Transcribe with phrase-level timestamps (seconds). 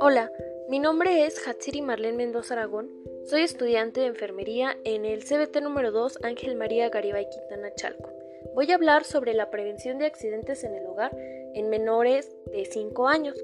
[0.00, 0.32] Hola,
[0.68, 2.90] mi nombre es Hatsiri Marlene Mendoza Aragón.
[3.24, 8.10] Soy estudiante de enfermería en el CBT número 2 Ángel María Garibay Quintana Chalco.
[8.54, 11.14] Voy a hablar sobre la prevención de accidentes en el hogar
[11.54, 13.36] en menores de 5 años,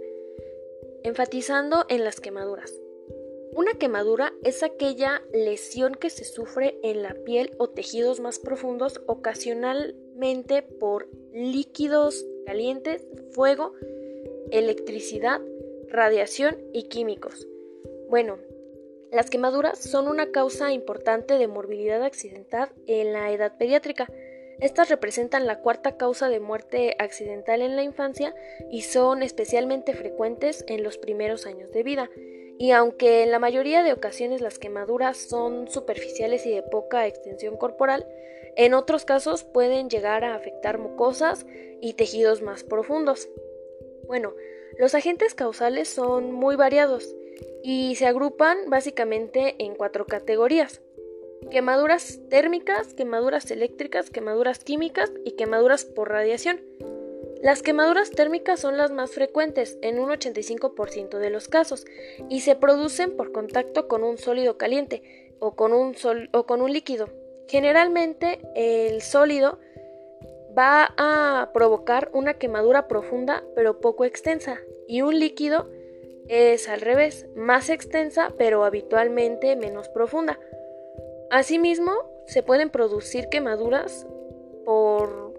[1.05, 2.73] enfatizando en las quemaduras.
[3.59, 9.01] Una quemadura es aquella lesión que se sufre en la piel o tejidos más profundos
[9.09, 13.73] ocasionalmente por líquidos calientes, fuego,
[14.53, 15.41] electricidad,
[15.89, 17.49] radiación y químicos.
[18.09, 18.39] Bueno,
[19.11, 24.07] las quemaduras son una causa importante de morbilidad accidental en la edad pediátrica.
[24.61, 28.37] Estas representan la cuarta causa de muerte accidental en la infancia
[28.71, 32.09] y son especialmente frecuentes en los primeros años de vida.
[32.59, 37.57] Y aunque en la mayoría de ocasiones las quemaduras son superficiales y de poca extensión
[37.57, 38.07] corporal,
[38.57, 41.47] en otros casos pueden llegar a afectar mucosas
[41.81, 43.29] y tejidos más profundos.
[44.09, 44.35] Bueno,
[44.77, 47.15] los agentes causales son muy variados
[47.63, 50.81] y se agrupan básicamente en cuatro categorías.
[51.53, 56.61] Quemaduras térmicas, quemaduras eléctricas, quemaduras químicas y quemaduras por radiación.
[57.41, 61.85] Las quemaduras térmicas son las más frecuentes en un 85% de los casos
[62.29, 65.95] y se producen por contacto con un sólido caliente o con un,
[66.33, 67.09] o con un líquido.
[67.47, 69.61] Generalmente el sólido
[70.59, 74.59] va a provocar una quemadura profunda pero poco extensa
[74.89, 75.69] y un líquido
[76.27, 80.41] es al revés, más extensa pero habitualmente menos profunda.
[81.31, 81.93] Asimismo,
[82.27, 84.07] se pueden producir quemaduras
[84.65, 85.35] por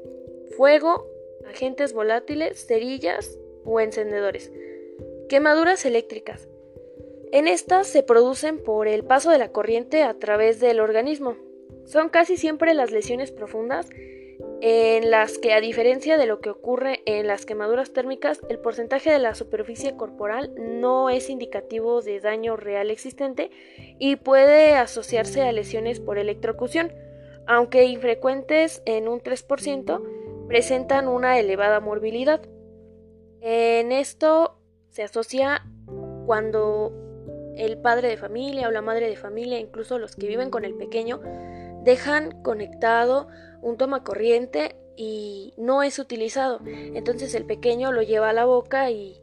[0.56, 1.06] fuego,
[1.48, 4.52] agentes volátiles, cerillas o encendedores.
[5.28, 6.48] Quemaduras eléctricas.
[7.32, 11.38] En estas se producen por el paso de la corriente a través del organismo.
[11.86, 13.88] Son casi siempre las lesiones profundas
[14.62, 19.10] en las que a diferencia de lo que ocurre en las quemaduras térmicas, el porcentaje
[19.10, 23.52] de la superficie corporal no es indicativo de daño real existente
[24.00, 26.92] y puede asociarse a lesiones por electrocución,
[27.48, 30.19] aunque infrecuentes en un 3%,
[30.50, 32.42] presentan una elevada morbilidad.
[33.40, 35.64] En esto se asocia
[36.26, 36.92] cuando
[37.56, 40.76] el padre de familia o la madre de familia, incluso los que viven con el
[40.76, 41.22] pequeño,
[41.84, 43.28] dejan conectado
[43.62, 46.60] un toma corriente y no es utilizado.
[46.66, 49.22] Entonces el pequeño lo lleva a la boca y,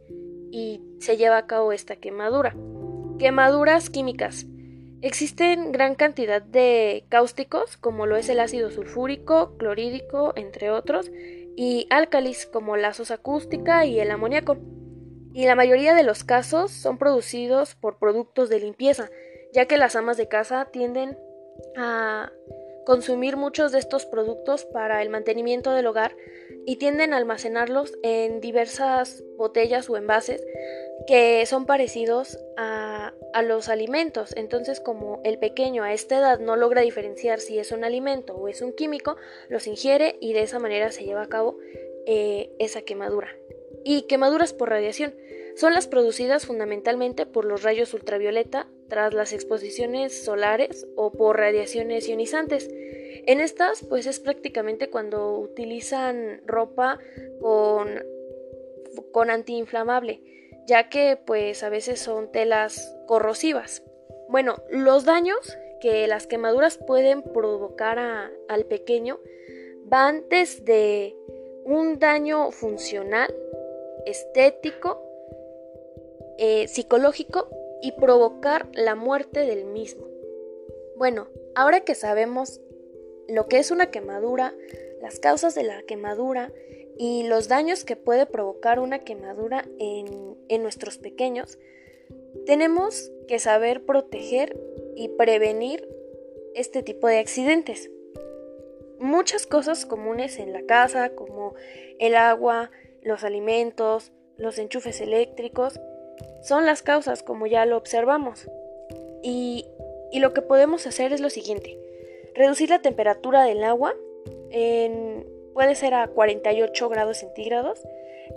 [1.00, 2.56] se lleva a cabo esta quemadura.
[3.18, 4.46] Quemaduras químicas.
[5.06, 11.12] Existen gran cantidad de cáusticos, como lo es el ácido sulfúrico, clorhídrico, entre otros,
[11.54, 14.56] y álcalis, como la sosa acústica y el amoníaco.
[15.32, 19.08] Y la mayoría de los casos son producidos por productos de limpieza,
[19.52, 21.16] ya que las amas de casa tienden
[21.76, 22.32] a
[22.86, 26.16] consumir muchos de estos productos para el mantenimiento del hogar
[26.64, 30.42] y tienden a almacenarlos en diversas botellas o envases
[31.06, 34.34] que son parecidos a, a, los alimentos.
[34.36, 38.48] Entonces, como el pequeño a esta edad no logra diferenciar si es un alimento o
[38.48, 39.16] es un químico,
[39.48, 41.58] los ingiere y de esa manera se lleva a cabo
[42.06, 43.36] eh, esa quemadura.
[43.84, 45.14] Y quemaduras por radiación
[45.56, 52.06] son las producidas fundamentalmente por los rayos ultravioleta tras las exposiciones solares o por radiaciones
[52.08, 52.68] ionizantes.
[53.26, 56.98] En estas, pues es prácticamente cuando utilizan ropa
[57.40, 58.04] con,
[59.12, 60.20] con antiinflamable,
[60.66, 63.82] ya que pues a veces son telas corrosivas.
[64.28, 69.20] Bueno, los daños que las quemaduras pueden provocar al pequeño
[69.84, 71.16] van desde
[71.64, 73.34] un daño funcional,
[74.04, 75.06] estético,
[76.38, 77.48] eh, psicológico
[77.82, 80.06] y provocar la muerte del mismo.
[80.96, 82.60] Bueno, ahora que sabemos
[83.28, 84.54] lo que es una quemadura,
[85.00, 86.52] las causas de la quemadura
[86.98, 91.58] y los daños que puede provocar una quemadura en, en nuestros pequeños,
[92.46, 94.58] tenemos que saber proteger
[94.94, 95.86] y prevenir
[96.54, 97.90] este tipo de accidentes.
[98.98, 101.54] Muchas cosas comunes en la casa, como
[101.98, 102.70] el agua,
[103.02, 105.78] los alimentos, los enchufes eléctricos,
[106.42, 108.48] son las causas, como ya lo observamos.
[109.22, 109.66] Y,
[110.12, 111.78] lo que podemos hacer es lo siguiente.
[112.34, 113.94] Reducir la temperatura del agua,
[115.52, 117.82] puede ser a 48 grados centígrados.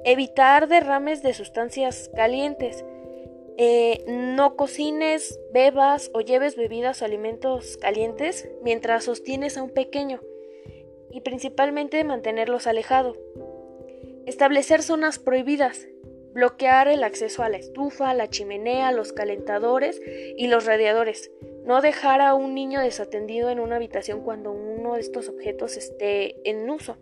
[0.04, 2.84] Evitar derrames de sustancias calientes.
[3.58, 10.22] Eh, no cocines, bebas o lleves bebidas o alimentos calientes mientras sostienes a un pequeño.
[11.12, 13.18] Y principalmente mantenerlos alejados.
[14.26, 15.88] Establecer zonas prohibidas
[16.34, 20.02] bloquear el acceso a la estufa, la chimenea, los calentadores
[20.38, 21.32] y los radiadores.
[21.66, 26.36] No dejar a un niño desatendido en una habitación cuando uno de estos objetos esté
[26.50, 26.98] en uso.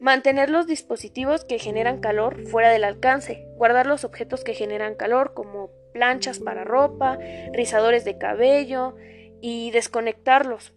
[0.00, 3.46] Mantener los dispositivos que generan calor fuera del alcance.
[3.56, 7.18] Guardar los objetos que generan calor como planchas para ropa,
[7.52, 8.94] rizadores de cabello
[9.40, 10.72] y desconectarlos.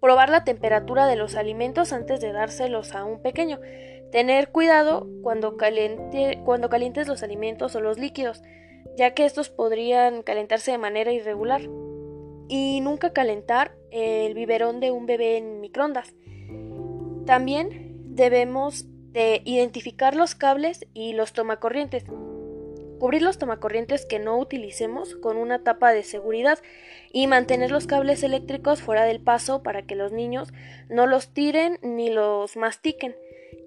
[0.00, 3.60] Probar la temperatura de los alimentos antes de dárselos a un pequeño.
[4.10, 5.56] Tener cuidado cuando,
[6.44, 8.42] cuando calientes los alimentos o los líquidos,
[8.96, 11.62] ya que estos podrían calentarse de manera irregular.
[12.48, 16.14] Y nunca calentar el biberón de un bebé en microondas.
[17.26, 22.04] También debemos de identificar los cables y los tomacorrientes.
[22.98, 26.58] Cubrir los tomacorrientes que no utilicemos con una tapa de seguridad
[27.12, 30.48] y mantener los cables eléctricos fuera del paso para que los niños
[30.88, 33.14] no los tiren ni los mastiquen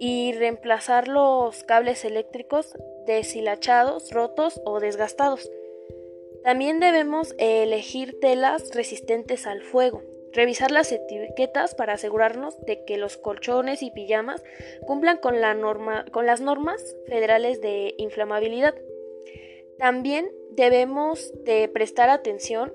[0.03, 2.75] y reemplazar los cables eléctricos
[3.05, 5.51] deshilachados, rotos o desgastados.
[6.43, 10.01] También debemos elegir telas resistentes al fuego.
[10.33, 14.43] Revisar las etiquetas para asegurarnos de que los colchones y pijamas
[14.87, 15.35] cumplan con,
[16.09, 18.73] con las normas federales de inflamabilidad.
[19.77, 22.73] También debemos de prestar atención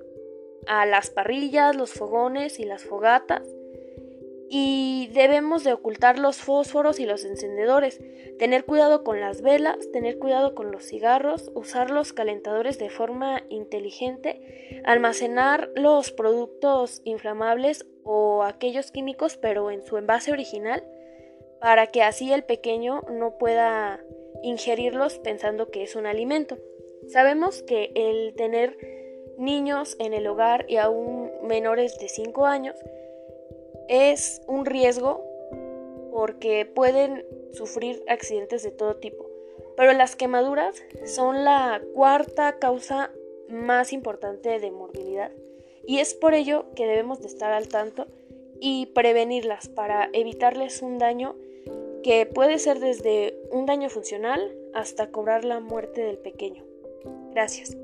[0.69, 3.56] a las parrillas, los fogones y las fogatas
[4.49, 8.01] y debemos de ocultar los fósforos y los encendedores,
[8.39, 13.43] tener cuidado con las velas, tener cuidado con los cigarros, usar los calentadores de forma
[13.49, 20.85] inteligente, almacenar los productos inflamables o aquellos químicos pero en su envase original
[21.61, 24.01] para que así el pequeño no pueda
[24.43, 26.59] ingerirlos pensando que es un alimento.
[27.09, 28.77] Sabemos que el tener
[29.39, 32.77] niños en el hogar y aún menores de 5 años
[33.89, 35.25] es un riesgo
[36.13, 39.27] porque pueden sufrir accidentes de todo tipo.
[39.77, 43.11] Pero las quemaduras son la cuarta causa
[43.49, 45.31] más importante de morbilidad
[45.87, 48.07] y es por ello que debemos de estar al tanto
[48.61, 51.37] y prevenirlas para evitarles un daño
[52.03, 56.65] que puede ser desde un daño funcional hasta cobrar la muerte del pequeño.
[57.33, 57.77] Gracias.